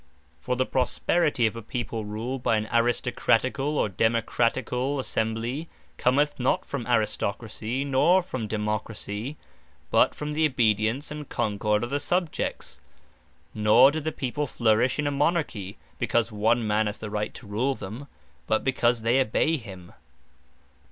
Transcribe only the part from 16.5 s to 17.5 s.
man has the right to